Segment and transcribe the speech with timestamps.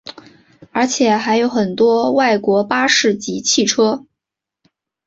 [0.71, 4.03] 而且还有很多外国巴士及汽车。